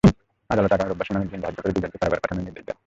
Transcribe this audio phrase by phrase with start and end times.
[0.53, 2.77] আদালত আগামী রোববার শুনানির দিন ধার্য করে দুজনকে কারাগারে পাঠানো নির্দেশ দেন।